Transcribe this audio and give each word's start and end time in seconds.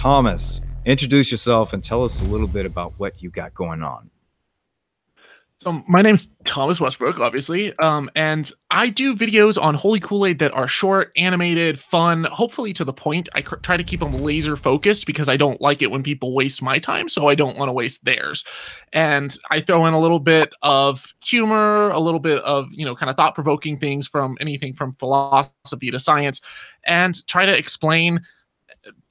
Thomas, 0.00 0.62
introduce 0.86 1.30
yourself 1.30 1.74
and 1.74 1.84
tell 1.84 2.02
us 2.02 2.22
a 2.22 2.24
little 2.24 2.46
bit 2.46 2.64
about 2.64 2.94
what 2.96 3.22
you 3.22 3.28
got 3.28 3.52
going 3.52 3.82
on. 3.82 4.08
So 5.58 5.84
my 5.86 6.00
name's 6.00 6.26
Thomas 6.46 6.80
Westbrook, 6.80 7.18
obviously, 7.18 7.76
um, 7.80 8.08
and 8.16 8.50
I 8.70 8.88
do 8.88 9.14
videos 9.14 9.62
on 9.62 9.74
Holy 9.74 10.00
Koolaid 10.00 10.38
that 10.38 10.52
are 10.52 10.66
short, 10.66 11.12
animated, 11.18 11.78
fun, 11.78 12.24
hopefully 12.24 12.72
to 12.72 12.84
the 12.86 12.94
point. 12.94 13.28
I 13.34 13.42
try 13.42 13.76
to 13.76 13.84
keep 13.84 14.00
them 14.00 14.22
laser 14.22 14.56
focused 14.56 15.04
because 15.04 15.28
I 15.28 15.36
don't 15.36 15.60
like 15.60 15.82
it 15.82 15.90
when 15.90 16.02
people 16.02 16.34
waste 16.34 16.62
my 16.62 16.78
time, 16.78 17.10
so 17.10 17.28
I 17.28 17.34
don't 17.34 17.58
want 17.58 17.68
to 17.68 17.74
waste 17.74 18.06
theirs. 18.06 18.42
And 18.94 19.36
I 19.50 19.60
throw 19.60 19.84
in 19.84 19.92
a 19.92 20.00
little 20.00 20.18
bit 20.18 20.54
of 20.62 21.12
humor, 21.22 21.90
a 21.90 22.00
little 22.00 22.20
bit 22.20 22.38
of 22.38 22.68
you 22.72 22.86
know, 22.86 22.96
kind 22.96 23.10
of 23.10 23.16
thought 23.16 23.34
provoking 23.34 23.76
things 23.76 24.08
from 24.08 24.38
anything 24.40 24.72
from 24.72 24.94
philosophy 24.94 25.90
to 25.90 26.00
science, 26.00 26.40
and 26.86 27.26
try 27.26 27.44
to 27.44 27.54
explain 27.54 28.22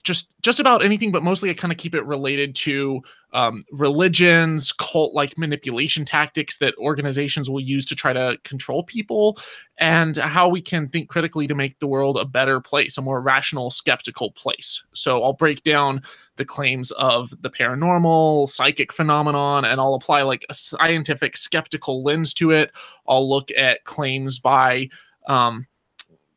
just 0.04 0.32
just 0.42 0.60
about 0.60 0.84
anything, 0.84 1.12
but 1.12 1.24
mostly 1.24 1.50
I 1.50 1.54
kind 1.54 1.72
of 1.72 1.78
keep 1.78 1.94
it 1.94 2.06
related 2.06 2.56
to 2.56 3.02
um, 3.34 3.64
religions, 3.72 4.72
cult 4.72 5.14
like 5.14 5.38
manipulation 5.38 6.06
tactics 6.06 6.58
that 6.58 6.74
organizations 6.78 7.50
will 7.50 7.60
use 7.60 7.86
to 7.86 7.96
try 7.96 8.14
to 8.14 8.38
control 8.44 8.84
people, 8.84 9.38
and 9.78 10.18
how 10.18 10.50
we 10.50 10.62
can 10.62 10.88
think 10.90 11.10
critically 11.10 11.46
to 11.48 11.56
make 11.56 11.78
the 11.80 11.88
world 11.88 12.18
a 12.18 12.26
better 12.26 12.60
place, 12.60 12.98
a 12.98 13.02
more 13.02 13.22
rational, 13.22 13.70
skeptical 13.70 14.32
place. 14.32 14.84
So 14.94 15.22
I'll 15.24 15.34
break 15.34 15.62
down 15.64 16.02
the 16.38 16.46
claims 16.46 16.92
of 16.92 17.30
the 17.42 17.50
paranormal, 17.50 18.50
psychic 18.50 18.94
phenomenon, 18.94 19.66
and 19.66 19.80
I'll 19.80 19.96
apply 19.96 20.24
like 20.24 20.46
a 20.50 20.54
scientific, 20.54 21.38
skeptical 21.38 22.02
lens 22.02 22.34
to 22.36 22.52
it. 22.52 22.72
I'll 23.08 23.30
look 23.30 23.52
at 23.58 23.84
claims 23.84 24.40
by, 24.40 24.90
um, 25.28 25.68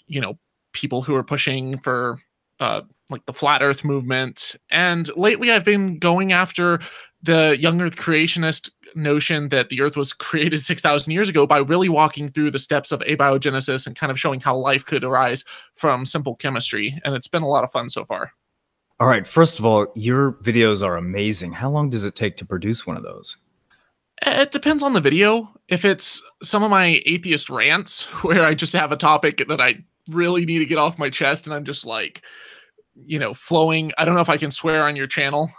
you 0.07 0.21
know, 0.21 0.37
people 0.73 1.03
who 1.03 1.15
are 1.15 1.23
pushing 1.23 1.79
for 1.79 2.19
uh, 2.59 2.83
like 3.13 3.27
the 3.27 3.33
flat 3.33 3.63
earth 3.63 3.85
movement. 3.85 4.57
And 4.71 5.15
lately 5.17 5.53
i've 5.53 5.65
been 5.65 5.99
going 5.99 6.33
after 6.33 6.81
the 7.23 7.57
young 7.59 7.81
earth 7.81 7.97
creationist 7.97 8.71
notion 8.95 9.49
that 9.51 9.69
the 9.69 9.81
earth 9.81 9.97
was 9.97 10.13
created 10.29 10.59
6000 10.59 11.13
years 11.13 11.29
ago 11.29 11.47
by 11.47 11.59
really 11.59 11.89
walking 11.89 12.31
through 12.31 12.51
the 12.51 12.59
steps 12.59 12.93
of 12.93 13.01
abiogenesis 13.01 13.87
and 13.87 13.97
kind 13.97 14.11
of 14.11 14.19
showing 14.19 14.41
how 14.41 14.57
life 14.57 14.85
could 14.85 15.05
arise 15.05 15.45
from 15.75 16.05
simple 16.05 16.35
chemistry. 16.35 16.99
And 17.05 17.15
it's 17.15 17.29
been 17.29 17.43
a 17.43 17.49
lot 17.49 17.65
of 17.65 17.73
fun 17.73 17.89
so 17.89 18.05
far. 18.05 18.33
All 19.01 19.07
right 19.07 19.27
first 19.27 19.59
of 19.59 19.65
all 19.65 19.87
your 19.95 20.33
videos 20.35 20.85
are 20.85 20.97
amazing. 20.97 21.53
How 21.53 21.71
long 21.71 21.91
does 21.91 22.05
it 22.05 22.15
take 22.15 22.37
to 22.39 22.45
produce 22.45 22.87
one 22.87 22.97
of 22.97 23.03
those? 23.03 23.37
It 24.25 24.53
depends 24.53 24.83
on 24.85 24.93
the 24.93 25.01
video. 25.01 25.49
If 25.69 25.85
it's 25.85 26.23
some 26.43 26.63
of 26.63 26.71
my 26.71 27.03
atheist 27.07 27.51
rants 27.51 28.03
where 28.23 28.45
i 28.45 28.55
just 28.55 28.73
have 28.73 28.93
a 28.93 28.97
topic 28.97 29.45
that 29.49 29.61
i 29.61 29.83
really 30.09 30.45
need 30.45 30.59
to 30.59 30.67
get 30.67 30.79
off 30.79 30.99
my 30.99 31.09
chest 31.09 31.47
and 31.47 31.55
i'm 31.55 31.65
just 31.65 31.87
like 31.87 32.23
you 32.95 33.19
know, 33.19 33.35
flowing. 33.35 33.93
I 33.99 34.05
don't 34.05 34.15
know 34.15 34.21
if 34.21 34.29
I 34.29 34.37
can 34.37 34.51
swear 34.51 34.87
on 34.87 34.97
your 34.97 35.07
channel, 35.07 35.51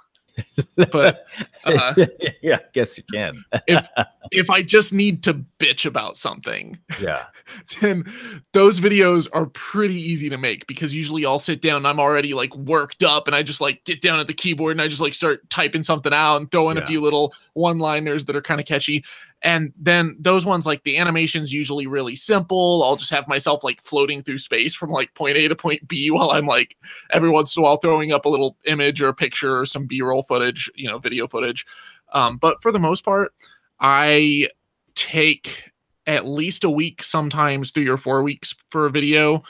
but 0.76 1.26
uh, 1.66 1.94
yeah, 2.42 2.56
I 2.56 2.60
guess 2.74 2.98
you 2.98 3.04
can. 3.12 3.44
if 3.68 3.88
if 4.32 4.50
I 4.50 4.62
just 4.64 4.94
need 4.94 5.24
to 5.24 5.46
bitch 5.60 5.86
about 5.86 6.18
something, 6.18 6.78
yeah, 7.02 7.26
then 7.82 8.12
those 8.54 8.80
videos 8.80 9.28
are 9.34 9.48
pretty 9.48 9.96
easy 9.96 10.30
to 10.30 10.38
make 10.38 10.66
because 10.68 10.94
usually 10.94 11.26
I'll 11.26 11.40
sit 11.40 11.62
down, 11.62 11.86
I'm 11.86 12.00
already 12.00 12.34
like 12.34 12.56
worked 12.56 13.04
up, 13.04 13.28
and 13.28 13.36
I 13.36 13.44
just 13.44 13.62
like 13.62 13.84
get 13.84 14.02
down 14.02 14.20
at 14.20 14.28
the 14.28 14.34
keyboard 14.34 14.72
and 14.72 14.82
I 14.82 14.88
just 14.88 15.02
like 15.02 15.14
start 15.14 15.48
typing 15.50 15.84
something 15.84 16.14
out 16.14 16.38
and 16.38 16.50
throw 16.52 16.70
in 16.70 16.78
yeah. 16.78 16.84
a 16.84 16.86
few 16.86 17.02
little 17.02 17.34
one-liners 17.54 18.26
that 18.26 18.36
are 18.36 18.42
kind 18.42 18.60
of 18.60 18.68
catchy. 18.68 19.04
And 19.44 19.74
then 19.78 20.16
those 20.18 20.46
ones, 20.46 20.66
like 20.66 20.84
the 20.84 20.98
animation's 20.98 21.52
usually 21.52 21.86
really 21.86 22.16
simple. 22.16 22.82
I'll 22.82 22.96
just 22.96 23.12
have 23.12 23.28
myself 23.28 23.62
like 23.62 23.82
floating 23.82 24.24
through 24.24 24.38
space 24.38 24.74
from 24.74 24.90
like 24.90 25.14
point 25.16 25.36
A 25.36 25.50
to 25.50 25.56
point 25.56 25.86
B 25.86 26.10
while 26.12 26.32
I'm 26.32 26.46
like 26.46 26.78
every 27.12 27.30
once 27.30 27.56
in 27.56 27.62
a 27.62 27.64
while 27.64 27.78
throwing 27.78 28.14
up 28.14 28.26
a 28.26 28.30
little 28.30 28.58
image 28.66 29.02
or 29.02 29.10
a 29.10 29.14
picture 29.14 29.60
or 29.60 29.66
some 29.66 29.86
B-roll 29.86 30.24
footage, 30.24 30.72
you 30.76 30.90
know, 30.90 30.98
video 30.98 31.28
footage. 31.28 31.66
Um, 32.14 32.38
but 32.38 32.62
for 32.62 32.72
the 32.72 32.80
most 32.80 33.04
part, 33.04 33.34
I 33.82 34.48
take 34.96 35.72
at 36.08 36.26
least 36.26 36.64
a 36.64 36.70
week, 36.70 37.04
sometimes 37.04 37.72
three 37.72 37.88
or 37.88 37.98
four 37.98 38.24
weeks 38.24 38.56
for 38.70 38.86
a 38.86 38.92
video. 38.92 39.44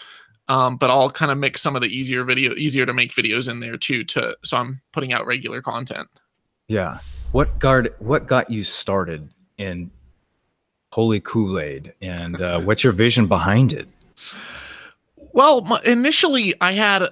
Um, 0.47 0.75
but 0.77 0.89
I'll 0.89 1.09
kind 1.09 1.31
of 1.31 1.37
mix 1.37 1.61
some 1.61 1.75
of 1.75 1.81
the 1.81 1.87
easier 1.87 2.23
video, 2.23 2.53
easier 2.55 2.85
to 2.85 2.93
make 2.93 3.13
videos 3.13 3.47
in 3.47 3.59
there 3.59 3.77
too. 3.77 4.03
To 4.05 4.35
so 4.43 4.57
I'm 4.57 4.81
putting 4.91 5.13
out 5.13 5.25
regular 5.25 5.61
content. 5.61 6.09
Yeah. 6.67 6.97
What 7.31 7.59
guard? 7.59 7.93
What 7.99 8.27
got 8.27 8.49
you 8.49 8.63
started 8.63 9.29
in 9.57 9.91
Holy 10.91 11.19
Koolaid, 11.19 11.93
and 12.01 12.41
uh, 12.41 12.59
what's 12.63 12.83
your 12.83 12.93
vision 12.93 13.27
behind 13.27 13.73
it? 13.73 13.87
Well, 15.33 15.79
initially 15.83 16.53
I 16.61 16.73
had, 16.73 17.09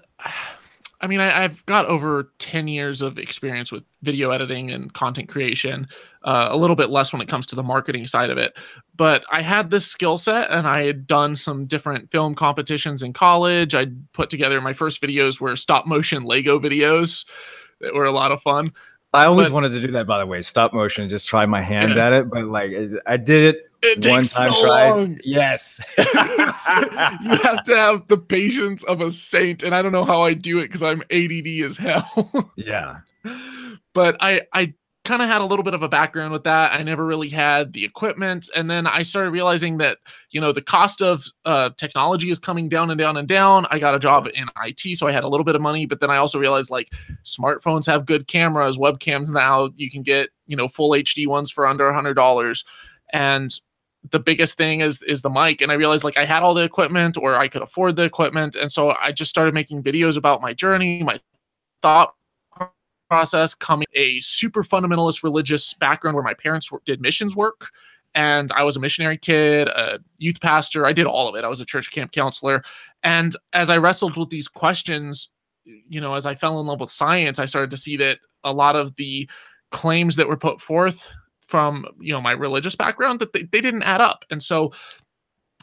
I 1.01 1.07
mean, 1.07 1.19
I, 1.19 1.41
have 1.41 1.65
got 1.65 1.87
over 1.87 2.31
10 2.37 2.67
years 2.67 3.01
of 3.01 3.17
experience 3.17 3.71
with 3.71 3.83
video 4.03 4.29
editing 4.29 4.69
and 4.69 4.93
content 4.93 5.27
creation, 5.27 5.87
uh, 6.21 6.49
a 6.51 6.57
little 6.57 6.75
bit 6.75 6.91
less 6.91 7.11
when 7.11 7.23
it 7.23 7.27
comes 7.27 7.47
to 7.47 7.55
the 7.55 7.63
marketing 7.63 8.05
side 8.05 8.29
of 8.29 8.37
it. 8.37 8.55
But 8.95 9.25
I 9.31 9.41
had 9.41 9.71
this 9.71 9.87
skill 9.87 10.19
set 10.19 10.51
and 10.51 10.67
I 10.67 10.85
had 10.85 11.07
done 11.07 11.33
some 11.33 11.65
different 11.65 12.11
film 12.11 12.35
competitions 12.35 13.01
in 13.01 13.13
college. 13.13 13.73
I 13.73 13.87
put 14.13 14.29
together 14.29 14.61
my 14.61 14.73
first 14.73 15.01
videos 15.01 15.41
were 15.41 15.55
stop 15.55 15.87
motion 15.87 16.23
Lego 16.23 16.59
videos 16.59 17.25
that 17.79 17.95
were 17.95 18.05
a 18.05 18.11
lot 18.11 18.31
of 18.31 18.39
fun. 18.43 18.71
I 19.13 19.25
always 19.25 19.49
but, 19.49 19.55
wanted 19.55 19.69
to 19.69 19.81
do 19.81 19.91
that, 19.91 20.07
by 20.07 20.19
the 20.19 20.25
way, 20.25 20.41
stop 20.41 20.73
motion, 20.73 21.09
just 21.09 21.27
try 21.27 21.45
my 21.45 21.61
hand 21.61 21.95
yeah. 21.95 22.07
at 22.07 22.13
it. 22.13 22.29
But 22.29 22.45
like, 22.45 22.71
I 23.05 23.17
did 23.17 23.55
it, 23.55 23.71
it 23.81 24.07
one 24.07 24.23
time. 24.23 24.53
So 24.53 24.63
tried. 24.63 24.89
Long. 24.89 25.19
Yes, 25.23 25.83
you 25.97 26.05
have 26.05 27.63
to 27.63 27.75
have 27.75 28.07
the 28.07 28.17
patience 28.17 28.83
of 28.83 29.01
a 29.01 29.11
saint, 29.11 29.63
and 29.63 29.75
I 29.75 29.81
don't 29.81 29.91
know 29.91 30.05
how 30.05 30.21
I 30.21 30.33
do 30.33 30.59
it 30.59 30.67
because 30.67 30.83
I'm 30.83 31.01
ADD 31.11 31.65
as 31.65 31.77
hell. 31.77 32.51
yeah, 32.55 32.99
but 33.93 34.15
I 34.21 34.41
I 34.53 34.73
kind 35.11 35.21
of 35.21 35.27
had 35.27 35.41
a 35.41 35.45
little 35.45 35.63
bit 35.63 35.73
of 35.73 35.83
a 35.83 35.89
background 35.89 36.31
with 36.31 36.45
that. 36.45 36.71
I 36.71 36.81
never 36.83 37.05
really 37.05 37.27
had 37.27 37.73
the 37.73 37.83
equipment. 37.83 38.49
And 38.55 38.71
then 38.71 38.87
I 38.87 39.01
started 39.01 39.31
realizing 39.31 39.77
that, 39.79 39.97
you 40.29 40.39
know, 40.39 40.53
the 40.53 40.61
cost 40.61 41.01
of 41.01 41.25
uh, 41.43 41.71
technology 41.75 42.31
is 42.31 42.39
coming 42.39 42.69
down 42.69 42.89
and 42.91 42.97
down 42.97 43.17
and 43.17 43.27
down. 43.27 43.67
I 43.69 43.77
got 43.77 43.93
a 43.93 43.99
job 43.99 44.29
in 44.33 44.45
IT, 44.63 44.97
so 44.97 45.07
I 45.07 45.11
had 45.11 45.25
a 45.25 45.27
little 45.27 45.43
bit 45.43 45.53
of 45.53 45.61
money. 45.61 45.85
But 45.85 45.99
then 45.99 46.09
I 46.09 46.15
also 46.15 46.39
realized 46.39 46.69
like 46.69 46.93
smartphones 47.25 47.85
have 47.87 48.05
good 48.05 48.27
cameras, 48.27 48.77
webcams 48.77 49.27
now. 49.27 49.71
You 49.75 49.91
can 49.91 50.01
get, 50.01 50.29
you 50.47 50.55
know, 50.55 50.69
full 50.69 50.91
HD 50.91 51.27
ones 51.27 51.51
for 51.51 51.67
under 51.67 51.89
a 51.89 51.93
$100. 51.93 52.63
And 53.11 53.51
the 54.11 54.19
biggest 54.19 54.55
thing 54.55 54.79
is 54.79 55.03
is 55.03 55.21
the 55.21 55.29
mic 55.29 55.61
and 55.61 55.71
i 55.71 55.75
realized 55.75 56.03
like 56.03 56.17
i 56.17 56.25
had 56.25 56.41
all 56.41 56.55
the 56.55 56.63
equipment 56.63 57.17
or 57.17 57.35
i 57.35 57.47
could 57.47 57.61
afford 57.61 57.95
the 57.95 58.01
equipment 58.01 58.55
and 58.55 58.71
so 58.71 58.95
i 58.99 59.11
just 59.11 59.29
started 59.29 59.53
making 59.53 59.83
videos 59.83 60.17
about 60.17 60.41
my 60.41 60.55
journey 60.55 61.03
my 61.03 61.19
thought 61.83 62.15
process 63.11 63.53
coming 63.53 63.85
a 63.93 64.21
super 64.21 64.63
fundamentalist 64.63 65.21
religious 65.21 65.73
background 65.73 66.15
where 66.15 66.23
my 66.23 66.33
parents 66.33 66.69
did 66.85 67.01
missions 67.01 67.35
work 67.35 67.67
and 68.15 68.49
I 68.53 68.63
was 68.63 68.77
a 68.77 68.79
missionary 68.79 69.17
kid, 69.17 69.67
a 69.67 69.99
youth 70.17 70.39
pastor. 70.39 70.85
I 70.85 70.93
did 70.93 71.07
all 71.07 71.27
of 71.27 71.35
it. 71.35 71.43
I 71.43 71.49
was 71.49 71.59
a 71.59 71.65
church 71.65 71.91
camp 71.91 72.13
counselor. 72.13 72.63
And 73.03 73.35
as 73.51 73.69
I 73.69 73.77
wrestled 73.79 74.15
with 74.15 74.29
these 74.29 74.47
questions, 74.47 75.29
you 75.65 75.99
know, 75.99 76.13
as 76.13 76.25
I 76.25 76.35
fell 76.35 76.61
in 76.61 76.67
love 76.67 76.79
with 76.79 76.89
science, 76.89 77.37
I 77.37 77.45
started 77.45 77.71
to 77.71 77.77
see 77.77 77.97
that 77.97 78.19
a 78.45 78.53
lot 78.53 78.77
of 78.77 78.95
the 78.95 79.29
claims 79.71 80.15
that 80.15 80.29
were 80.29 80.37
put 80.37 80.61
forth 80.61 81.05
from, 81.45 81.85
you 81.99 82.13
know, 82.13 82.21
my 82.21 82.31
religious 82.31 82.75
background 82.75 83.19
that 83.19 83.33
they, 83.33 83.43
they 83.43 83.59
didn't 83.59 83.83
add 83.83 83.99
up. 83.99 84.23
And 84.31 84.41
so 84.41 84.71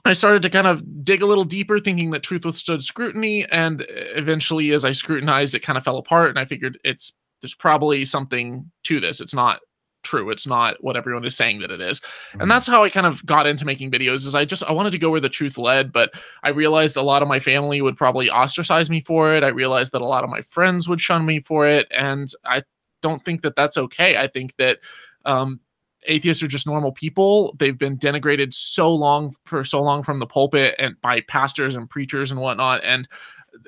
I 0.04 0.12
started 0.12 0.42
to 0.42 0.50
kind 0.50 0.66
of 0.66 1.02
dig 1.02 1.22
a 1.22 1.26
little 1.26 1.44
deeper, 1.44 1.80
thinking 1.80 2.10
that 2.10 2.22
truth 2.22 2.44
withstood 2.44 2.82
scrutiny. 2.82 3.46
And 3.50 3.86
eventually, 3.88 4.72
as 4.72 4.84
I 4.84 4.92
scrutinized, 4.92 5.54
it 5.54 5.60
kind 5.60 5.78
of 5.78 5.84
fell 5.84 5.96
apart. 5.96 6.28
And 6.28 6.38
I 6.38 6.44
figured 6.44 6.78
it's 6.84 7.14
there's 7.40 7.54
probably 7.54 8.04
something 8.04 8.70
to 8.84 9.00
this. 9.00 9.20
It's 9.20 9.34
not 9.34 9.60
true. 10.02 10.30
It's 10.30 10.46
not 10.46 10.82
what 10.82 10.96
everyone 10.96 11.24
is 11.24 11.36
saying 11.36 11.60
that 11.60 11.70
it 11.70 11.80
is. 11.80 12.00
And 12.38 12.50
that's 12.50 12.66
how 12.66 12.84
I 12.84 12.88
kind 12.88 13.06
of 13.06 13.24
got 13.26 13.46
into 13.46 13.64
making 13.64 13.90
videos 13.90 14.26
is 14.26 14.34
I 14.34 14.44
just 14.44 14.62
I 14.64 14.72
wanted 14.72 14.92
to 14.92 14.98
go 14.98 15.10
where 15.10 15.20
the 15.20 15.28
truth 15.28 15.58
led, 15.58 15.92
but 15.92 16.12
I 16.42 16.50
realized 16.50 16.96
a 16.96 17.02
lot 17.02 17.22
of 17.22 17.28
my 17.28 17.40
family 17.40 17.82
would 17.82 17.96
probably 17.96 18.30
ostracize 18.30 18.88
me 18.88 19.00
for 19.00 19.34
it. 19.34 19.44
I 19.44 19.48
realized 19.48 19.92
that 19.92 20.02
a 20.02 20.06
lot 20.06 20.24
of 20.24 20.30
my 20.30 20.42
friends 20.42 20.88
would 20.88 21.00
shun 21.00 21.26
me 21.26 21.40
for 21.40 21.66
it, 21.66 21.88
and 21.90 22.28
I 22.44 22.62
don't 23.02 23.24
think 23.24 23.42
that 23.42 23.56
that's 23.56 23.76
okay. 23.76 24.16
I 24.16 24.28
think 24.28 24.56
that 24.56 24.78
um, 25.24 25.60
atheists 26.04 26.42
are 26.42 26.48
just 26.48 26.66
normal 26.66 26.92
people. 26.92 27.54
They've 27.58 27.78
been 27.78 27.98
denigrated 27.98 28.52
so 28.52 28.92
long 28.94 29.34
for 29.44 29.64
so 29.64 29.82
long 29.82 30.02
from 30.02 30.20
the 30.20 30.26
pulpit 30.26 30.74
and 30.78 31.00
by 31.00 31.20
pastors 31.22 31.74
and 31.74 31.90
preachers 31.90 32.30
and 32.30 32.40
whatnot, 32.40 32.82
and 32.84 33.08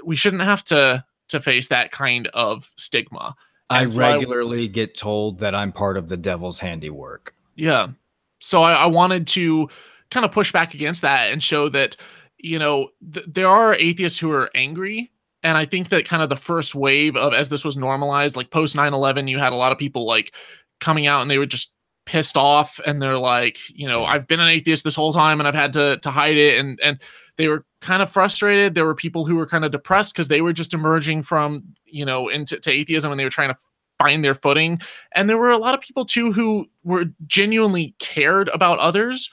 we 0.04 0.16
shouldn't 0.16 0.42
have 0.42 0.64
to 0.64 1.04
to 1.28 1.40
face 1.40 1.68
that 1.68 1.92
kind 1.92 2.28
of 2.28 2.70
stigma. 2.76 3.36
I 3.70 3.84
regularly 3.84 4.64
I, 4.64 4.66
get 4.66 4.96
told 4.96 5.38
that 5.38 5.54
I'm 5.54 5.72
part 5.72 5.96
of 5.96 6.08
the 6.08 6.16
devil's 6.16 6.58
handiwork. 6.58 7.34
Yeah. 7.54 7.88
So 8.40 8.62
I, 8.62 8.72
I 8.72 8.86
wanted 8.86 9.26
to 9.28 9.68
kind 10.10 10.26
of 10.26 10.32
push 10.32 10.52
back 10.52 10.74
against 10.74 11.02
that 11.02 11.30
and 11.30 11.42
show 11.42 11.68
that, 11.68 11.96
you 12.38 12.58
know, 12.58 12.88
th- 13.12 13.26
there 13.28 13.48
are 13.48 13.74
atheists 13.74 14.18
who 14.18 14.30
are 14.32 14.50
angry. 14.54 15.12
And 15.42 15.56
I 15.56 15.64
think 15.64 15.88
that 15.90 16.04
kind 16.04 16.22
of 16.22 16.28
the 16.28 16.36
first 16.36 16.74
wave 16.74 17.16
of 17.16 17.32
as 17.32 17.48
this 17.48 17.64
was 17.64 17.76
normalized, 17.76 18.36
like 18.36 18.50
post 18.50 18.74
9 18.74 18.92
11, 18.92 19.28
you 19.28 19.38
had 19.38 19.52
a 19.52 19.56
lot 19.56 19.72
of 19.72 19.78
people 19.78 20.04
like 20.04 20.34
coming 20.80 21.06
out 21.06 21.22
and 21.22 21.30
they 21.30 21.38
were 21.38 21.46
just 21.46 21.72
pissed 22.06 22.36
off 22.36 22.80
and 22.84 23.00
they're 23.00 23.16
like, 23.16 23.58
you 23.68 23.86
know, 23.86 24.04
I've 24.04 24.26
been 24.26 24.40
an 24.40 24.48
atheist 24.48 24.84
this 24.84 24.96
whole 24.96 25.12
time 25.12 25.38
and 25.38 25.46
I've 25.46 25.54
had 25.54 25.72
to 25.74 25.98
to 25.98 26.10
hide 26.10 26.36
it. 26.36 26.58
And 26.58 26.78
and 26.82 26.98
they 27.36 27.48
were 27.48 27.64
kind 27.80 28.02
of 28.02 28.10
frustrated. 28.10 28.74
There 28.74 28.84
were 28.84 28.94
people 28.94 29.24
who 29.24 29.36
were 29.36 29.46
kind 29.46 29.64
of 29.64 29.70
depressed 29.70 30.14
because 30.14 30.28
they 30.28 30.42
were 30.42 30.52
just 30.52 30.74
emerging 30.74 31.22
from, 31.22 31.64
you 31.86 32.04
know, 32.04 32.28
into 32.28 32.58
atheism 32.66 33.10
and 33.10 33.18
they 33.18 33.24
were 33.24 33.30
trying 33.30 33.52
to 33.52 33.58
find 33.98 34.24
their 34.24 34.34
footing. 34.34 34.80
And 35.14 35.28
there 35.28 35.38
were 35.38 35.50
a 35.50 35.58
lot 35.58 35.74
of 35.74 35.80
people 35.80 36.04
too 36.04 36.32
who 36.32 36.66
were 36.84 37.06
genuinely 37.26 37.94
cared 37.98 38.48
about 38.48 38.78
others 38.78 39.30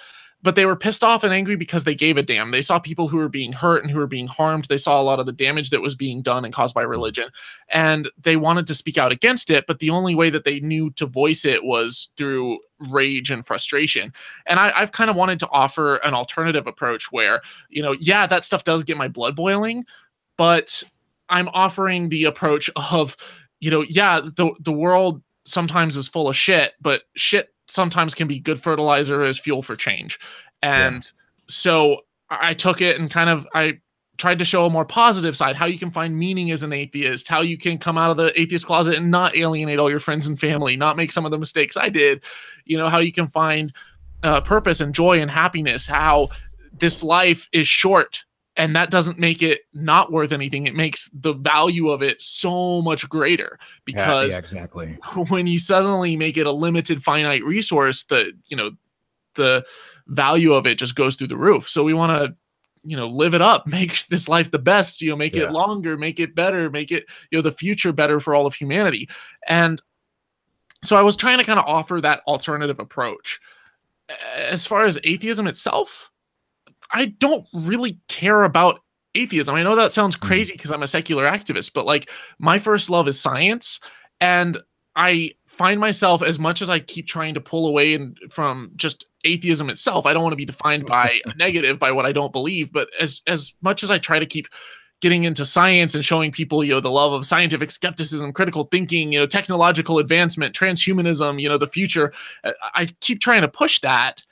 but 0.48 0.56
they 0.56 0.66
were 0.66 0.78
pissed 0.78 1.04
off 1.04 1.26
and 1.26 1.34
angry 1.34 1.58
because 1.58 1.84
they 1.84 1.94
gave 1.94 2.16
a 2.16 2.24
damn. 2.24 2.52
They 2.52 2.62
saw 2.62 2.80
people 2.80 3.10
who 3.10 3.18
were 3.18 3.28
being 3.28 3.52
hurt 3.52 3.84
and 3.84 3.92
who 3.92 4.00
were 4.00 4.08
being 4.08 4.28
harmed. 4.28 4.64
They 4.64 4.78
saw 4.78 4.98
a 4.98 5.04
lot 5.04 5.20
of 5.20 5.26
the 5.26 5.34
damage 5.34 5.72
that 5.72 5.82
was 5.82 5.94
being 5.94 6.22
done 6.22 6.46
and 6.46 6.54
caused 6.54 6.74
by 6.74 6.84
religion. 6.84 7.28
And 7.68 8.10
they 8.18 8.38
wanted 8.38 8.66
to 8.68 8.74
speak 8.74 8.98
out 8.98 9.12
against 9.12 9.50
it, 9.52 9.66
but 9.68 9.80
the 9.80 9.90
only 9.90 10.16
way 10.16 10.30
that 10.30 10.46
they 10.46 10.62
knew 10.62 10.90
to 10.92 11.06
voice 11.06 11.44
it 11.44 11.66
was 11.66 12.12
through 12.16 12.60
rage 12.80 13.30
and 13.30 13.46
frustration. 13.46 14.14
And 14.46 14.58
I, 14.58 14.72
have 14.80 14.94
kind 14.94 15.10
of 15.10 15.18
wanted 15.18 15.38
to 15.40 15.50
offer 15.50 15.98
an 15.98 16.14
alternative 16.14 16.66
approach 16.66 17.12
where, 17.12 17.42
you 17.68 17.82
know, 17.82 17.92
yeah, 18.00 18.26
that 18.26 18.46
stuff 18.46 18.64
does 18.64 18.84
get 18.84 18.96
my 18.96 19.10
blood 19.10 19.36
boiling, 19.36 19.84
but 20.38 20.82
I'm 21.28 21.50
offering 21.50 22.08
the 22.08 22.24
approach 22.24 22.70
of, 22.78 23.18
you 23.60 23.70
know, 23.70 23.82
yeah, 23.82 24.22
the 24.22 24.54
the 24.62 24.72
world 24.72 25.22
sometimes 25.44 25.98
is 25.98 26.08
full 26.08 26.30
of 26.30 26.38
shit, 26.38 26.72
but 26.80 27.02
shit 27.18 27.54
sometimes 27.68 28.14
can 28.14 28.28
be 28.28 28.40
good 28.40 28.62
fertilizer 28.62 29.22
as 29.24 29.38
fuel 29.38 29.62
for 29.62 29.76
change. 29.76 30.20
And 30.62 31.04
yeah. 31.04 31.12
so 31.48 32.02
I 32.30 32.54
took 32.54 32.82
it 32.82 33.00
and 33.00 33.10
kind 33.10 33.30
of 33.30 33.48
I 33.54 33.80
tried 34.18 34.40
to 34.40 34.46
show 34.46 34.66
a 34.66 34.70
more 34.70 34.86
positive 34.86 35.38
side, 35.38 35.56
how 35.56 35.68
you 35.68 35.78
can 35.78 35.92
find 35.92 36.18
meaning 36.18 36.52
as 36.52 36.64
an 36.64 36.74
atheist, 36.74 37.28
how 37.28 37.42
you 37.42 37.58
can 37.58 37.78
come 37.78 37.98
out 37.98 38.10
of 38.10 38.18
the 38.18 38.40
atheist 38.40 38.66
closet 38.66 38.96
and 38.96 39.12
not 39.12 39.36
alienate 39.36 39.80
all 39.80 39.90
your 39.90 40.00
friends 40.00 40.28
and 40.28 40.40
family, 40.40 40.76
not 40.76 40.98
make 40.98 41.12
some 41.12 41.26
of 41.26 41.32
the 41.32 41.38
mistakes 41.38 41.78
I 41.78 41.90
did, 41.90 42.24
you 42.66 42.78
know, 42.78 42.90
how 42.90 42.98
you 42.98 43.14
can 43.14 43.28
find 43.28 43.72
uh, 44.24 44.42
purpose 44.42 44.82
and 44.82 44.94
joy 44.94 45.22
and 45.22 45.30
happiness, 45.30 45.86
how 45.86 46.30
this 46.80 47.04
life 47.04 47.48
is 47.52 47.68
short 47.68 48.26
and 48.58 48.76
that 48.76 48.90
doesn't 48.90 49.20
make 49.20 49.44
it 49.44 49.62
not 49.74 50.12
worth 50.12 50.32
anything. 50.32 50.66
It 50.66 50.76
makes 50.76 51.10
the 51.14 51.34
value 51.34 51.90
of 51.90 52.02
it 52.02 52.20
so 52.22 52.82
much 52.82 53.08
greater 53.08 53.60
because 53.86 54.30
yeah, 54.30 54.36
yeah, 54.36 54.40
exactly. 54.40 54.98
when 55.30 55.46
you 55.46 55.60
suddenly 55.60 56.18
make 56.18 56.38
it 56.38 56.48
a 56.48 56.52
limited 56.52 57.04
finite 57.04 57.44
resource 57.46 58.04
the 58.04 58.34
you 58.48 58.58
know 58.58 58.72
the 59.36 59.64
value 60.08 60.54
of 60.54 60.66
it 60.66 60.80
just 60.80 60.96
goes 60.96 61.16
through 61.16 61.28
the 61.28 61.38
roof. 61.38 61.70
So 61.70 61.84
we 61.84 61.94
want 61.94 62.20
to 62.20 62.36
you 62.84 62.98
know 62.98 63.08
live 63.08 63.36
it 63.36 63.42
up 63.42 63.68
make 63.68 64.08
this 64.08 64.28
life 64.28 64.50
the 64.50 64.60
best 64.60 65.02
you 65.02 65.12
know 65.12 65.16
make 65.16 65.36
yeah. 65.36 65.44
it 65.44 65.52
longer 65.52 65.98
make 65.98 66.20
it 66.20 66.34
better 66.34 66.70
make 66.70 66.92
it 66.92 67.06
you 67.32 67.38
know 67.38 67.42
the 67.42 67.52
future 67.52 67.94
better 67.94 68.20
for 68.20 68.34
all 68.34 68.48
of 68.48 68.56
humanity. 68.56 69.08
And 69.48 69.82
so 70.84 70.96
i 70.96 71.02
was 71.02 71.16
trying 71.16 71.38
to 71.38 71.44
kind 71.44 71.60
of 71.60 71.66
offer 71.66 72.02
that 72.02 72.22
alternative 72.28 72.80
approach. 72.80 73.40
As 74.36 74.66
far 74.66 74.86
as 74.86 75.00
atheism 75.04 75.46
itself 75.46 76.12
I 76.92 77.06
don't 77.06 77.46
really 77.54 78.00
care 78.08 78.44
about 78.44 78.82
atheism. 79.16 79.56
I 79.56 79.64
know 79.64 79.76
that 79.76 79.92
sounds 79.92 80.16
mm. 80.16 80.22
crazy 80.22 80.54
because 80.54 80.72
I'm 80.72 80.84
a 80.84 80.88
secular 80.88 81.26
activist, 81.26 81.74
but 81.74 81.86
like 81.86 82.10
my 82.40 82.60
first 82.60 82.90
love 82.90 83.08
is 83.08 83.20
science. 83.20 83.80
And 84.20 84.58
I 84.96 85.34
find 85.46 85.80
myself 85.80 86.22
as 86.22 86.40
much 86.40 86.62
as 86.62 86.70
I 86.70 86.80
keep 86.80 87.08
trying 87.08 87.34
to 87.34 87.42
pull 87.42 87.68
away 87.68 87.94
and 87.96 88.18
from 88.30 88.72
just 88.76 89.08
atheism 89.24 89.70
itself, 89.70 90.06
I 90.06 90.14
don't 90.14 90.24
want 90.24 90.34
to 90.34 90.38
be 90.38 90.46
defined 90.46 90.86
by 90.88 91.20
a 91.26 91.36
negative 91.36 91.80
by 91.80 91.92
what 91.92 92.06
I 92.06 92.12
don't 92.12 92.32
believe, 92.32 92.72
but 92.72 92.90
as 93.00 93.22
as 93.28 93.54
much 93.62 93.84
as 93.84 93.92
I 93.92 93.98
try 93.98 94.20
to 94.20 94.26
keep 94.26 94.48
getting 95.00 95.26
into 95.26 95.46
science 95.46 95.94
and 95.94 96.04
showing 96.04 96.32
people, 96.32 96.64
you 96.64 96.74
know, 96.74 96.80
the 96.80 96.90
love 96.90 97.14
of 97.14 97.24
scientific 97.24 97.70
skepticism, 97.70 98.34
critical 98.34 98.64
thinking, 98.72 99.14
you 99.14 99.20
know, 99.20 99.28
technological 99.28 100.00
advancement, 100.00 100.56
transhumanism, 100.56 101.40
you 101.40 101.48
know, 101.48 101.58
the 101.58 101.68
future, 101.68 102.12
I 102.74 102.90
keep 103.00 103.20
trying 103.20 103.42
to 103.42 103.48
push 103.48 103.80
that, 103.82 104.24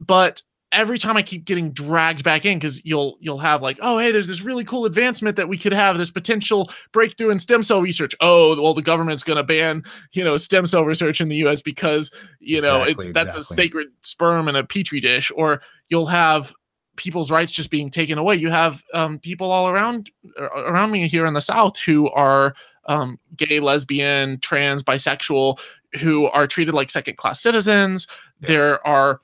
but 0.00 0.42
every 0.74 0.98
time 0.98 1.16
I 1.16 1.22
keep 1.22 1.44
getting 1.44 1.70
dragged 1.70 2.24
back 2.24 2.44
in 2.44 2.58
because 2.58 2.84
you'll 2.84 3.16
you'll 3.20 3.38
have 3.38 3.62
like, 3.62 3.78
oh 3.80 3.98
hey, 3.98 4.12
there's 4.12 4.26
this 4.26 4.42
really 4.42 4.64
cool 4.64 4.84
advancement 4.84 5.36
that 5.36 5.48
we 5.48 5.56
could 5.56 5.72
have 5.72 5.96
this 5.98 6.10
potential 6.10 6.70
breakthrough 6.92 7.30
in 7.30 7.38
stem 7.38 7.62
cell 7.62 7.80
research. 7.80 8.14
Oh, 8.20 8.60
well, 8.60 8.74
the 8.74 8.82
government's 8.82 9.22
going 9.22 9.36
to 9.36 9.44
ban 9.44 9.82
you 10.12 10.24
know 10.24 10.36
stem 10.36 10.66
cell 10.66 10.84
research 10.84 11.20
in 11.20 11.28
the 11.28 11.36
U.S. 11.36 11.62
because 11.62 12.10
you 12.40 12.60
know 12.60 12.82
exactly, 12.82 13.06
it's 13.06 13.14
that's 13.14 13.36
exactly. 13.36 13.54
a 13.54 13.56
sacred 13.56 13.88
sperm 14.02 14.48
in 14.48 14.56
a 14.56 14.64
petri 14.64 15.00
dish. 15.00 15.30
Or 15.34 15.60
you'll 15.88 16.06
have 16.06 16.52
people's 16.96 17.30
rights 17.30 17.52
just 17.52 17.70
being 17.70 17.90
taken 17.90 18.18
away. 18.18 18.36
You 18.36 18.50
have 18.50 18.82
um, 18.92 19.18
people 19.18 19.50
all 19.50 19.68
around 19.68 20.10
around 20.38 20.90
me 20.90 21.06
here 21.08 21.26
in 21.26 21.34
the 21.34 21.40
South 21.40 21.78
who 21.78 22.10
are 22.10 22.54
um, 22.86 23.18
gay, 23.36 23.60
lesbian, 23.60 24.38
trans, 24.40 24.82
bisexual, 24.82 25.58
who 26.00 26.26
are 26.26 26.46
treated 26.46 26.74
like 26.74 26.90
second 26.90 27.16
class 27.16 27.40
citizens. 27.40 28.06
Yeah. 28.40 28.46
There 28.48 28.86
are 28.86 29.20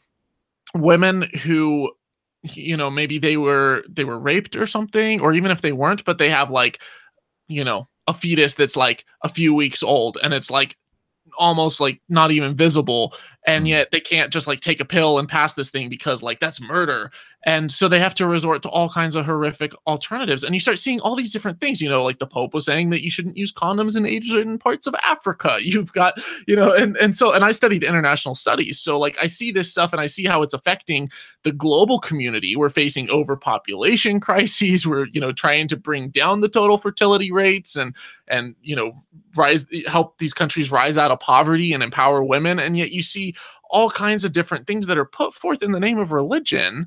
women 0.75 1.22
who 1.43 1.90
you 2.43 2.76
know 2.76 2.90
maybe 2.90 3.19
they 3.19 3.37
were 3.37 3.82
they 3.88 4.05
were 4.05 4.19
raped 4.19 4.56
or 4.56 4.67
something 4.67 5.20
or 5.20 5.32
even 5.32 5.50
if 5.50 5.61
they 5.61 5.72
weren't 5.72 6.05
but 6.05 6.19
they 6.19 6.31
have 6.31 6.50
like 6.50 6.81
you 7.49 7.62
know 7.62 7.87
a 8.06 8.14
fetus 8.14 8.55
that's 8.55 8.76
like 8.76 9.05
a 9.22 9.28
few 9.28 9.55
weeks 9.55 9.82
old 9.82 10.17
and 10.22 10.32
it's 10.32 10.50
like 10.50 10.76
almost 11.38 11.81
like 11.81 12.00
not 12.08 12.31
even 12.31 12.56
visible 12.56 13.14
and 13.50 13.67
yet 13.67 13.91
they 13.91 14.00
can't 14.00 14.32
just 14.32 14.47
like 14.47 14.61
take 14.61 14.79
a 14.81 14.85
pill 14.85 15.19
and 15.19 15.29
pass 15.29 15.55
this 15.55 15.70
thing 15.70 15.88
because 15.88 16.23
like 16.23 16.38
that's 16.38 16.61
murder. 16.61 17.11
And 17.44 17.73
so 17.73 17.88
they 17.88 17.99
have 17.99 18.12
to 18.14 18.26
resort 18.26 18.62
to 18.62 18.69
all 18.69 18.91
kinds 18.91 19.17
of 19.17 19.25
horrific 19.25 19.73
alternatives. 19.87 20.44
And 20.44 20.55
you 20.55 20.61
start 20.61 20.79
seeing 20.79 21.00
all 21.00 21.17
these 21.17 21.32
different 21.32 21.58
things 21.58 21.81
you 21.81 21.88
know 21.88 22.05
like 22.05 22.19
the 22.19 22.26
pope 22.26 22.55
was 22.55 22.64
saying 22.64 22.91
that 22.91 23.02
you 23.02 23.11
shouldn't 23.11 23.37
use 23.37 23.52
condoms 23.52 23.97
in 23.97 24.06
asian 24.06 24.58
parts 24.58 24.87
of 24.87 24.94
africa. 25.02 25.58
You've 25.62 25.93
got 25.93 26.14
you 26.47 26.55
know 26.55 26.73
and 26.73 26.97
and 26.97 27.17
so 27.17 27.32
and 27.32 27.44
i 27.44 27.50
studied 27.50 27.82
international 27.82 28.35
studies. 28.35 28.79
So 28.79 28.99
like 28.99 29.17
i 29.20 29.26
see 29.26 29.50
this 29.50 29.70
stuff 29.70 29.93
and 29.93 30.00
i 30.00 30.06
see 30.06 30.26
how 30.26 30.43
it's 30.43 30.55
affecting 30.55 31.11
the 31.43 31.53
global 31.53 31.99
community. 31.99 32.55
We're 32.55 32.70
facing 32.70 33.11
overpopulation 33.11 34.20
crises. 34.20 34.87
We're 34.87 35.06
you 35.06 35.20
know 35.20 35.32
trying 35.32 35.67
to 35.69 35.76
bring 35.76 36.11
down 36.11 36.41
the 36.41 36.49
total 36.49 36.79
fertility 36.79 37.32
rates 37.32 37.75
and 37.76 37.96
and 38.29 38.55
you 38.62 38.76
know 38.76 38.93
rise 39.37 39.67
help 39.87 40.19
these 40.19 40.32
countries 40.32 40.70
rise 40.70 40.99
out 40.99 41.11
of 41.11 41.20
poverty 41.20 41.73
and 41.73 41.82
empower 41.82 42.23
women. 42.23 42.58
And 42.58 42.76
yet 42.76 42.91
you 42.91 43.03
see 43.03 43.35
all 43.70 43.90
kinds 43.90 44.25
of 44.25 44.32
different 44.32 44.67
things 44.67 44.87
that 44.87 44.99
are 44.99 45.05
put 45.05 45.34
forth 45.34 45.62
in 45.62 45.72
the 45.72 45.81
name 45.81 45.99
of 45.99 46.12
religion 46.12 46.87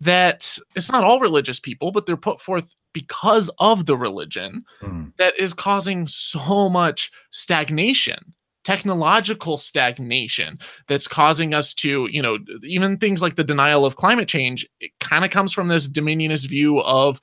that 0.00 0.58
it's 0.74 0.90
not 0.90 1.04
all 1.04 1.20
religious 1.20 1.60
people, 1.60 1.92
but 1.92 2.06
they're 2.06 2.16
put 2.16 2.40
forth 2.40 2.74
because 2.92 3.50
of 3.58 3.86
the 3.86 3.96
religion 3.96 4.64
mm. 4.80 5.12
that 5.18 5.38
is 5.38 5.52
causing 5.52 6.06
so 6.06 6.68
much 6.68 7.10
stagnation 7.30 8.34
technological 8.64 9.58
stagnation 9.58 10.58
that's 10.88 11.06
causing 11.06 11.52
us 11.52 11.74
to 11.74 12.08
you 12.10 12.22
know 12.22 12.38
even 12.62 12.96
things 12.96 13.20
like 13.20 13.36
the 13.36 13.44
denial 13.44 13.84
of 13.84 13.96
climate 13.96 14.26
change 14.26 14.66
it 14.80 14.90
kind 15.00 15.22
of 15.24 15.30
comes 15.30 15.52
from 15.52 15.68
this 15.68 15.86
dominionist 15.86 16.48
view 16.48 16.80
of 16.80 17.20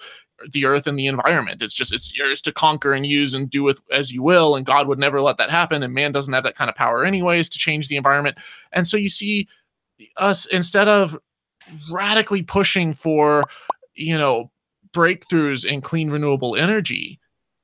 the 0.51 0.65
earth 0.65 0.87
and 0.87 0.97
the 0.97 1.07
environment 1.07 1.61
it's 1.61 1.73
just 1.73 1.93
it's 1.93 2.17
yours 2.17 2.41
to 2.41 2.51
conquer 2.51 2.93
and 2.93 3.05
use 3.05 3.33
and 3.33 3.49
do 3.49 3.63
with 3.63 3.79
as 3.91 4.11
you 4.11 4.21
will 4.23 4.55
and 4.55 4.65
god 4.65 4.87
would 4.87 4.99
never 4.99 5.21
let 5.21 5.37
that 5.37 5.49
happen 5.49 5.83
and 5.83 5.93
man 5.93 6.11
doesn't 6.11 6.33
have 6.33 6.43
that 6.43 6.55
kind 6.55 6.69
of 6.69 6.75
power 6.75 7.05
anyways 7.05 7.49
to 7.49 7.57
change 7.57 7.87
the 7.87 7.97
environment 7.97 8.37
and 8.71 8.87
so 8.87 8.97
you 8.97 9.09
see 9.09 9.47
us 10.17 10.45
instead 10.47 10.87
of 10.87 11.17
radically 11.91 12.41
pushing 12.41 12.93
for, 12.93 13.43
you 13.93 14.17
know, 14.17 14.51
breakthroughs 14.93 15.65
in 15.65 15.81
clean 15.81 16.09
renewable 16.09 16.55
energy. 16.55 17.19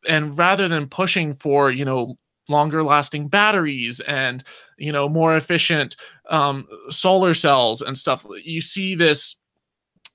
And 0.07 0.37
rather 0.37 0.67
than 0.67 0.87
pushing 0.87 1.33
for, 1.33 1.71
you 1.71 1.83
know, 1.83 2.15
longer 2.49 2.83
lasting 2.83 3.27
batteries 3.27 3.99
and, 4.01 4.43
you 4.77 4.91
know, 4.91 5.09
more 5.09 5.35
efficient 5.35 5.97
um, 6.29 6.67
solar 6.89 7.33
cells 7.33 7.81
and 7.81 7.97
stuff, 7.97 8.25
you 8.43 8.61
see 8.61 8.95
this 8.95 9.35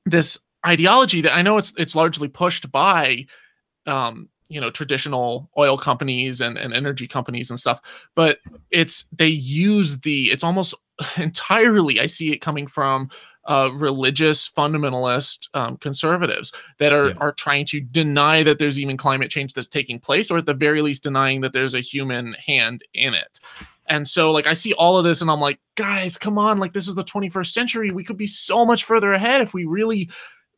this 0.07 0.39
ideology 0.67 1.21
that 1.23 1.35
I 1.35 1.43
know 1.43 1.59
it's 1.59 1.73
it's 1.77 1.95
largely 1.95 2.29
pushed 2.29 2.71
by 2.71 3.27
um, 3.87 4.29
you 4.49 4.61
know 4.61 4.71
traditional 4.71 5.51
oil 5.57 5.79
companies 5.79 6.41
and, 6.41 6.59
and 6.59 6.75
energy 6.75 7.09
companies 7.09 7.49
and 7.49 7.59
stuff 7.59 7.81
but 8.15 8.39
it's 8.71 9.07
they 9.11 9.27
use 9.27 9.99
the 10.01 10.31
it's 10.31 10.45
almost 10.45 10.75
entirely 11.17 11.99
i 11.99 12.05
see 12.05 12.33
it 12.33 12.39
coming 12.39 12.67
from 12.67 13.09
uh, 13.47 13.71
religious 13.75 14.49
fundamentalist 14.49 15.49
um, 15.55 15.77
conservatives 15.79 16.53
that 16.79 16.93
are 16.93 17.09
yeah. 17.09 17.15
are 17.17 17.33
trying 17.33 17.65
to 17.67 17.81
deny 17.81 18.43
that 18.43 18.59
there's 18.59 18.79
even 18.79 18.97
climate 18.97 19.31
change 19.31 19.53
that's 19.53 19.69
taking 19.69 19.99
place, 19.99 20.31
or 20.31 20.39
at 20.39 20.47
the 20.47 20.55
very 20.55 20.83
least 20.83 21.03
denying 21.03 21.41
that 21.41 21.53
there's 21.53 21.75
a 21.75 21.81
human 21.81 22.35
hand 22.35 22.83
in 22.95 23.15
it. 23.15 23.41
And 23.89 24.07
so, 24.07 24.31
like, 24.31 24.47
I 24.47 24.53
see 24.53 24.73
all 24.75 24.97
of 24.97 25.05
this, 25.05 25.23
and 25.23 25.31
I'm 25.31 25.41
like, 25.41 25.59
guys, 25.75 26.17
come 26.17 26.39
on! 26.39 26.59
Like, 26.59 26.73
this 26.73 26.87
is 26.87 26.95
the 26.95 27.05
21st 27.05 27.53
century. 27.53 27.91
We 27.91 28.05
could 28.05 28.17
be 28.17 28.27
so 28.27 28.65
much 28.65 28.85
further 28.85 29.13
ahead 29.13 29.41
if 29.41 29.53
we 29.53 29.65
really 29.65 30.09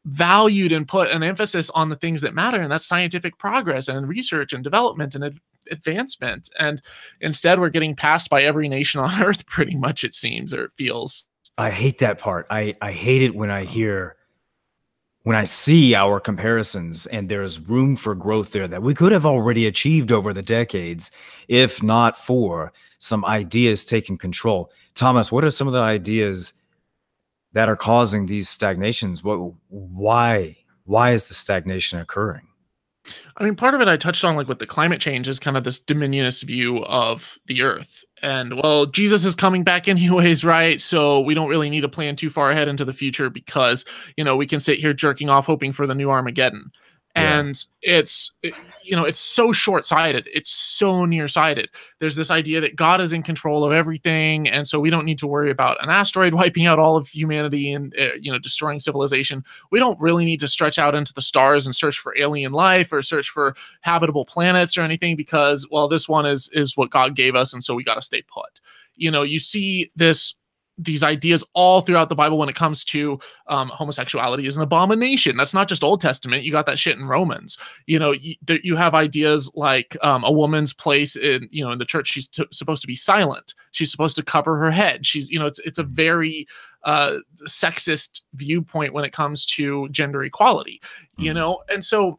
valued 0.05 0.73
and 0.73 0.87
put 0.87 1.11
an 1.11 1.23
emphasis 1.23 1.71
on 1.71 1.89
the 1.89 1.97
things 1.97 2.21
that 2.21 2.35
matter, 2.35 2.61
and 2.61 2.71
that's 2.71 2.87
scientific 2.87 3.39
progress 3.39 3.89
and 3.89 4.09
research 4.09 4.53
and 4.53 4.63
development 4.63 5.15
and 5.15 5.25
ad- 5.25 5.41
advancement. 5.71 6.51
And 6.59 6.83
instead, 7.21 7.59
we're 7.59 7.71
getting 7.71 7.95
passed 7.95 8.31
by 8.31 8.43
every 8.43 8.69
nation 8.69 9.01
on 9.05 9.23
earth, 9.23 9.47
pretty 9.47 9.75
much. 9.75 10.05
It 10.05 10.15
seems, 10.15 10.53
or 10.53 10.65
it 10.65 10.73
feels. 10.77 11.25
I 11.57 11.71
hate 11.71 11.99
that 11.99 12.19
part. 12.19 12.47
I 12.51 12.75
I 12.83 12.93
hate 12.93 13.23
it 13.23 13.35
when 13.35 13.51
I 13.51 13.65
hear 13.65 14.17
when 15.25 15.37
I 15.37 15.45
see 15.45 15.95
our 15.95 16.21
comparisons 16.21 17.07
and 17.07 17.29
there's 17.29 17.59
room 17.59 17.97
for 17.97 18.15
growth 18.15 18.53
there 18.53 18.69
that 18.69 18.83
we 18.83 18.93
could 18.93 19.11
have 19.11 19.25
already 19.25 19.67
achieved 19.67 20.13
over 20.13 20.35
the 20.35 20.43
decades 20.43 21.11
if 21.49 21.83
not 21.83 22.19
for 22.19 22.73
some 22.99 23.25
ideas 23.25 23.87
taking 23.87 24.19
control. 24.19 24.71
Thomas, 24.95 25.33
what 25.33 25.43
are 25.43 25.51
some 25.51 25.67
of 25.67 25.73
the 25.73 25.81
ideas 25.81 26.53
that 27.55 27.69
are 27.69 27.77
causing 27.77 28.27
these 28.27 28.49
stagnations? 28.49 29.25
What 29.25 29.55
why 29.69 30.57
why 30.85 31.13
is 31.13 31.29
the 31.29 31.35
stagnation 31.35 31.99
occurring? 31.99 32.49
I 33.37 33.45
mean, 33.45 33.57
part 33.57 33.75
of 33.75 33.81
it 33.81 33.89
I 33.89 33.97
touched 33.97 34.25
on, 34.25 34.37
like 34.37 34.49
with 34.49 34.59
the 34.59 34.67
climate 34.67 35.01
change, 35.01 35.29
is 35.29 35.39
kind 35.39 35.57
of 35.57 35.65
this 35.65 35.81
dominionist 35.81 36.45
view 36.45 36.85
of 36.85 37.39
the 37.47 37.63
earth. 37.63 38.05
And 38.23 38.61
well, 38.63 38.87
Jesus 38.87 39.25
is 39.25 39.35
coming 39.35 39.63
back 39.63 39.89
anyways, 39.89 40.45
right? 40.45 40.81
So 40.81 41.21
we 41.21 41.35
don't 41.35 41.49
really 41.49 41.71
need 41.71 41.83
to 41.83 41.89
plan 41.89 42.17
too 42.17 42.31
far 42.31 42.51
ahead 42.51 42.69
into 42.69 42.85
the 42.85 42.93
future 42.93 43.31
because, 43.31 43.85
you 44.17 44.25
know, 44.25 44.37
we 44.37 44.47
can 44.47 44.61
sit 44.61 44.79
here 44.79 44.95
jerking 44.95 45.29
off 45.29 45.47
hoping 45.47 45.73
for 45.73 45.87
the 45.87 45.95
new 45.95 46.11
Armageddon. 46.11 46.71
Yeah. 47.17 47.41
And 47.41 47.65
it's, 47.83 48.33
you 48.85 48.95
know, 48.95 49.05
it's 49.05 49.19
so 49.19 49.51
short 49.51 49.87
sighted. 49.87 50.29
It's 50.33 50.51
so 50.51 51.05
nearsighted. 51.05 51.71
There's 52.01 52.17
this 52.17 52.31
idea 52.31 52.61
that 52.61 52.77
God 52.77 53.01
is 53.01 53.13
in 53.13 53.23
control 53.23 53.65
of 53.65 53.73
everything. 53.73 54.49
And 54.49 54.69
so 54.69 54.79
we 54.79 54.91
don't 54.91 55.07
need 55.07 55.19
to 55.19 55.27
worry 55.27 55.51
about 55.51 55.83
an 55.83 55.89
asteroid 55.89 56.35
wiping 56.35 56.67
out 56.67 56.79
all 56.79 56.97
of 56.97 57.09
humanity 57.09 57.73
and, 57.73 57.95
uh, 57.99 58.15
you 58.21 58.31
know, 58.31 58.39
destroying 58.39 58.81
civilization. 58.81 59.43
We 59.71 59.79
don't 59.79 59.99
really 60.01 60.25
need 60.25 60.41
to 60.41 60.49
stretch 60.49 60.79
out 60.79 60.95
into 60.95 61.15
the 61.15 61.23
stars 61.23 61.67
and 61.67 61.75
search 61.75 61.99
for 61.99 62.17
alien 62.19 62.53
life 62.53 62.93
or 62.93 63.01
search 63.03 63.31
for 63.31 63.55
habitable 63.81 64.27
planets 64.27 64.77
or 64.77 64.83
anything 64.83 65.17
because, 65.17 65.67
well, 65.71 65.89
this 65.89 66.09
one 66.09 66.27
is, 66.27 66.51
is 66.53 66.77
what 66.77 66.91
God 66.91 67.17
gave 67.17 67.35
us. 67.35 67.55
And 67.55 67.65
so 67.65 67.75
we 67.75 67.85
got 67.85 67.95
to 67.95 68.03
stay 68.03 68.23
put. 68.23 68.61
You 68.97 69.11
know, 69.11 69.23
you 69.23 69.39
see 69.39 69.91
this 69.97 70.35
these 70.77 71.03
ideas 71.03 71.45
all 71.53 71.81
throughout 71.81 72.09
the 72.09 72.15
Bible 72.15 72.39
when 72.39 72.49
it 72.49 72.57
comes 72.57 72.85
to 72.85 73.19
um, 73.47 73.69
homosexuality 73.69 74.47
is 74.47 74.57
an 74.57 74.63
abomination. 74.63 75.37
That's 75.37 75.55
not 75.55 75.69
just 75.69 75.85
Old 75.85 76.01
Testament. 76.01 76.43
You 76.43 76.53
got 76.53 76.67
that 76.67 76.79
shit 76.79 76.99
in 76.99 77.07
Romans. 77.07 77.57
You 77.87 77.99
know, 77.99 78.11
you, 78.11 78.35
you 78.49 78.77
have 78.77 78.95
ideas 78.95 79.51
like 79.55 79.97
um, 80.03 80.25
a 80.25 80.33
woman's 80.33 80.73
place 80.73 81.17
in 81.17 81.49
you 81.51 81.65
know 81.65 81.71
in 81.71 81.79
the 81.79 81.85
church. 81.85 82.09
She's 82.09 82.27
t- 82.27 82.47
supposed 82.51 82.83
to 82.83 82.89
be 82.89 82.97
silent. 82.97 83.55
She's 83.71 83.91
supposed 83.91 84.17
to 84.17 84.23
cover 84.23 84.57
her 84.59 84.71
head. 84.71 85.07
She's 85.07 85.29
you 85.31 85.39
know 85.39 85.47
it's 85.47 85.61
it's 85.61 85.79
a 85.79 85.85
very 85.85 86.47
uh, 86.85 87.19
sexist 87.47 88.23
viewpoint 88.35 88.93
when 88.93 89.05
it 89.05 89.13
comes 89.13 89.47
to 89.47 89.89
gender 89.91 90.25
equality. 90.25 90.81
You 91.17 91.33
mm. 91.33 91.37
know, 91.37 91.63
and 91.69 91.85
so 91.85 92.19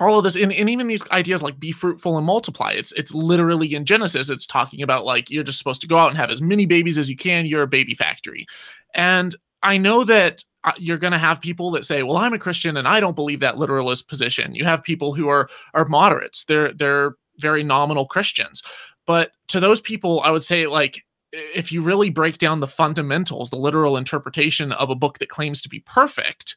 all 0.00 0.18
of 0.18 0.24
this 0.24 0.36
and, 0.36 0.52
and 0.52 0.70
even 0.70 0.86
these 0.86 1.08
ideas 1.10 1.42
like 1.42 1.58
be 1.58 1.72
fruitful 1.72 2.16
and 2.16 2.26
multiply. 2.26 2.72
It's 2.72 2.92
it's 2.92 3.14
literally 3.14 3.74
in 3.74 3.84
genesis 3.84 4.30
it's 4.30 4.46
talking 4.46 4.82
about 4.82 5.04
like 5.04 5.30
you're 5.30 5.44
just 5.44 5.58
supposed 5.58 5.80
to 5.80 5.88
go 5.88 5.98
out 5.98 6.08
and 6.08 6.16
have 6.16 6.30
as 6.30 6.42
many 6.42 6.66
babies 6.66 6.98
as 6.98 7.10
you 7.10 7.16
can 7.16 7.46
you're 7.46 7.62
a 7.62 7.68
baby 7.68 7.94
factory. 7.94 8.46
And 8.94 9.34
i 9.62 9.76
know 9.76 10.04
that 10.04 10.44
uh, 10.64 10.72
you're 10.76 10.98
going 10.98 11.12
to 11.12 11.18
have 11.18 11.40
people 11.40 11.70
that 11.72 11.84
say 11.84 12.02
well 12.02 12.16
i'm 12.16 12.32
a 12.32 12.38
christian 12.38 12.76
and 12.76 12.86
i 12.86 13.00
don't 13.00 13.16
believe 13.16 13.40
that 13.40 13.58
literalist 13.58 14.08
position. 14.08 14.54
You 14.54 14.64
have 14.64 14.82
people 14.82 15.14
who 15.14 15.28
are 15.28 15.48
are 15.74 15.84
moderates. 15.84 16.44
They're 16.44 16.72
they're 16.72 17.14
very 17.38 17.62
nominal 17.62 18.06
christians. 18.06 18.62
But 19.06 19.32
to 19.48 19.60
those 19.60 19.80
people 19.80 20.20
i 20.20 20.30
would 20.30 20.42
say 20.42 20.66
like 20.66 21.04
if 21.32 21.70
you 21.72 21.82
really 21.82 22.08
break 22.08 22.38
down 22.38 22.60
the 22.60 22.66
fundamentals 22.66 23.50
the 23.50 23.56
literal 23.56 23.96
interpretation 23.96 24.72
of 24.72 24.90
a 24.90 24.94
book 24.94 25.18
that 25.18 25.28
claims 25.28 25.60
to 25.62 25.68
be 25.68 25.80
perfect 25.80 26.56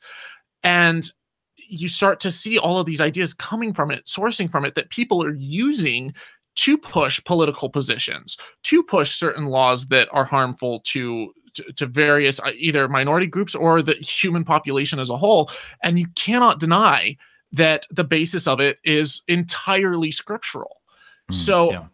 and 0.63 1.12
you 1.72 1.88
start 1.88 2.20
to 2.20 2.32
see 2.32 2.58
all 2.58 2.80
of 2.80 2.86
these 2.86 3.01
ideas 3.01 3.34
coming 3.34 3.74
from 3.74 3.92
it, 3.92 4.06
sourcing 4.06 4.51
from 4.51 4.66
it 4.66 4.75
that 4.75 4.90
people 4.90 5.24
are 5.24 5.36
using 5.36 6.13
to 6.56 6.78
push 6.78 7.24
political 7.24 7.70
positions, 7.70 8.38
to 8.63 8.84
push 8.84 9.16
certain 9.16 9.46
laws 9.46 9.88
that 9.88 10.10
are 10.12 10.25
harmful 10.25 10.82
to 10.82 11.34
to, 11.54 11.63
to, 11.74 11.86
various 11.86 12.40
uh, 12.40 12.51
either 12.56 12.88
minority 12.88 13.28
groups 13.28 13.56
or 13.56 13.82
the 13.82 13.96
human 13.96 14.46
population 14.46 15.00
as 15.00 15.10
a 15.10 15.18
whole. 15.18 15.50
And 15.84 16.00
you 16.00 16.08
cannot 16.16 16.62
deny 16.62 17.18
that 17.51 17.86
the 17.92 18.06
basis 18.06 18.48
of 18.48 18.62
it 18.62 18.80
is 18.86 19.22
entirely 19.28 20.13
scriptural. 20.13 20.78
Mm, 21.30 21.36
so 21.36 21.72
yeah 21.72 21.88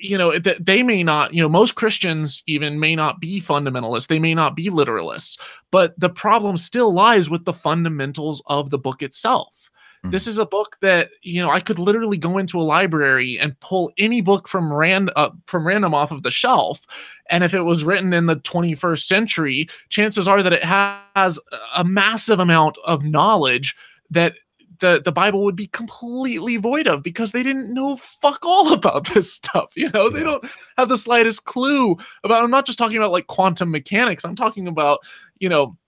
you 0.00 0.16
know 0.18 0.38
that 0.38 0.64
they 0.64 0.82
may 0.82 1.02
not 1.02 1.32
you 1.32 1.42
know 1.42 1.48
most 1.48 1.74
christians 1.74 2.42
even 2.46 2.78
may 2.78 2.94
not 2.94 3.20
be 3.20 3.40
fundamentalists 3.40 4.08
they 4.08 4.18
may 4.18 4.34
not 4.34 4.54
be 4.54 4.68
literalists 4.68 5.38
but 5.70 5.98
the 5.98 6.08
problem 6.08 6.56
still 6.56 6.92
lies 6.92 7.30
with 7.30 7.44
the 7.44 7.52
fundamentals 7.52 8.42
of 8.46 8.70
the 8.70 8.78
book 8.78 9.02
itself 9.02 9.70
mm-hmm. 10.02 10.10
this 10.10 10.26
is 10.26 10.38
a 10.38 10.46
book 10.46 10.76
that 10.80 11.10
you 11.22 11.40
know 11.40 11.50
i 11.50 11.60
could 11.60 11.78
literally 11.78 12.18
go 12.18 12.38
into 12.38 12.58
a 12.58 12.62
library 12.62 13.38
and 13.38 13.58
pull 13.60 13.92
any 13.98 14.20
book 14.20 14.48
from 14.48 14.72
random 14.72 15.12
uh, 15.16 15.30
from 15.46 15.66
random 15.66 15.94
off 15.94 16.10
of 16.10 16.22
the 16.22 16.30
shelf 16.30 16.86
and 17.30 17.44
if 17.44 17.54
it 17.54 17.62
was 17.62 17.84
written 17.84 18.12
in 18.12 18.26
the 18.26 18.36
21st 18.36 19.04
century 19.04 19.68
chances 19.88 20.28
are 20.28 20.42
that 20.42 20.52
it 20.52 20.64
has 20.64 21.38
a 21.74 21.84
massive 21.84 22.40
amount 22.40 22.76
of 22.84 23.04
knowledge 23.04 23.74
that 24.10 24.34
the 24.82 25.00
the 25.02 25.12
Bible 25.12 25.44
would 25.44 25.56
be 25.56 25.68
completely 25.68 26.58
void 26.58 26.86
of 26.86 27.02
because 27.02 27.30
they 27.32 27.44
didn't 27.44 27.72
know 27.72 27.96
fuck 27.96 28.40
all 28.42 28.72
about 28.74 29.08
this 29.14 29.32
stuff. 29.32 29.72
You 29.76 29.88
know, 29.90 30.08
yeah. 30.08 30.10
they 30.10 30.22
don't 30.22 30.44
have 30.76 30.90
the 30.90 30.98
slightest 30.98 31.46
clue 31.46 31.96
about. 32.24 32.44
I'm 32.44 32.50
not 32.50 32.66
just 32.66 32.78
talking 32.78 32.98
about 32.98 33.12
like 33.12 33.28
quantum 33.28 33.70
mechanics. 33.70 34.24
I'm 34.24 34.36
talking 34.36 34.68
about 34.68 34.98
you 35.38 35.48
know 35.48 35.78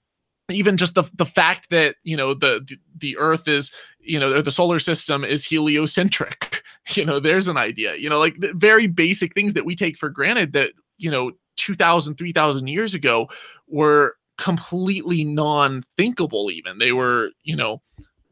even 0.49 0.77
just 0.77 0.95
the 0.95 1.05
the 1.15 1.27
fact 1.27 1.69
that 1.71 1.97
you 2.05 2.17
know 2.17 2.33
the 2.33 2.67
the 2.97 3.19
Earth 3.19 3.49
is 3.49 3.73
you 3.99 4.19
know 4.19 4.41
the 4.41 4.51
solar 4.51 4.79
system 4.79 5.25
is 5.25 5.45
heliocentric. 5.45 6.63
You 6.93 7.07
know, 7.07 7.19
there's 7.19 7.49
an 7.49 7.57
idea. 7.57 7.95
You 7.95 8.11
know, 8.11 8.19
like 8.19 8.37
very 8.39 8.87
basic 8.89 9.33
things 9.33 9.55
that 9.55 9.65
we 9.65 9.75
take 9.75 9.97
for 9.97 10.11
granted 10.11 10.53
that 10.53 10.73
you 10.99 11.11
know 11.11 11.33
2,000, 11.57 12.17
3,000 12.17 12.67
years 12.67 12.93
ago 12.93 13.27
were 13.69 14.17
completely 14.37 15.25
non-thinkable. 15.25 16.51
Even 16.51 16.77
they 16.79 16.93
were 16.93 17.31
you 17.43 17.57
know 17.57 17.81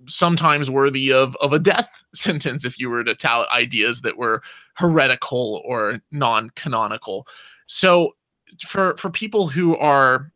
sometimes 0.06 0.70
worthy 0.70 1.12
of 1.12 1.36
of 1.36 1.52
a 1.52 1.58
death 1.58 2.04
sentence 2.14 2.64
if 2.64 2.78
you 2.78 2.90
were 2.90 3.04
to 3.04 3.14
tout 3.14 3.48
ideas 3.50 4.02
that 4.02 4.16
were 4.16 4.42
heretical 4.74 5.62
or 5.64 6.00
non-canonical. 6.10 7.26
So 7.66 8.14
for 8.66 8.96
for 8.96 9.10
people 9.10 9.48
who 9.48 9.76
are 9.76 10.32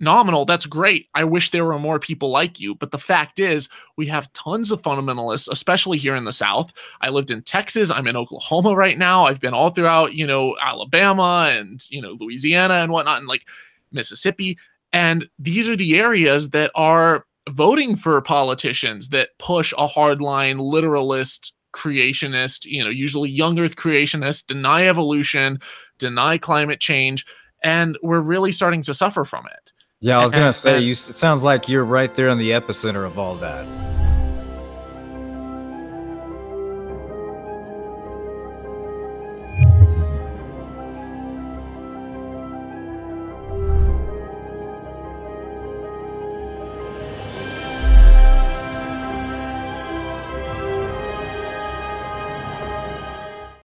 nominal, 0.00 0.44
that's 0.44 0.66
great. 0.66 1.08
I 1.14 1.24
wish 1.24 1.50
there 1.50 1.64
were 1.64 1.78
more 1.78 1.98
people 1.98 2.30
like 2.30 2.60
you. 2.60 2.74
But 2.74 2.90
the 2.90 2.98
fact 2.98 3.38
is, 3.38 3.68
we 3.96 4.06
have 4.06 4.32
tons 4.32 4.70
of 4.70 4.82
fundamentalists, 4.82 5.48
especially 5.50 5.98
here 5.98 6.14
in 6.14 6.24
the 6.24 6.32
South. 6.32 6.72
I 7.00 7.08
lived 7.08 7.30
in 7.30 7.42
Texas. 7.42 7.90
I'm 7.90 8.06
in 8.06 8.16
Oklahoma 8.16 8.74
right 8.74 8.98
now. 8.98 9.24
I've 9.24 9.40
been 9.40 9.54
all 9.54 9.70
throughout, 9.70 10.14
you 10.14 10.26
know, 10.26 10.56
Alabama 10.60 11.50
and, 11.50 11.84
you 11.88 12.02
know, 12.02 12.16
Louisiana 12.20 12.74
and 12.74 12.92
whatnot, 12.92 13.18
and 13.18 13.28
like 13.28 13.48
Mississippi. 13.92 14.58
And 14.92 15.28
these 15.38 15.68
are 15.68 15.76
the 15.76 15.98
areas 15.98 16.50
that 16.50 16.70
are 16.74 17.26
voting 17.50 17.96
for 17.96 18.20
politicians 18.20 19.08
that 19.08 19.30
push 19.38 19.72
a 19.78 19.86
hardline 19.88 20.60
literalist 20.60 21.54
creationist, 21.72 22.64
you 22.64 22.82
know, 22.82 22.90
usually 22.90 23.28
young 23.30 23.58
earth 23.58 23.76
creationist, 23.76 24.46
deny 24.46 24.88
evolution, 24.88 25.58
deny 25.98 26.38
climate 26.38 26.80
change, 26.80 27.26
and 27.62 27.98
we're 28.02 28.20
really 28.20 28.52
starting 28.52 28.82
to 28.82 28.94
suffer 28.94 29.24
from 29.24 29.46
it. 29.46 29.72
Yeah, 30.00 30.18
I 30.18 30.22
was 30.22 30.32
gonna 30.32 30.52
say, 30.52 30.80
you. 30.80 30.90
It 30.90 30.96
sounds 30.96 31.42
like 31.42 31.68
you're 31.68 31.84
right 31.84 32.14
there 32.14 32.28
in 32.28 32.38
the 32.38 32.50
epicenter 32.50 33.06
of 33.06 33.18
all 33.18 33.34
that. 33.36 33.66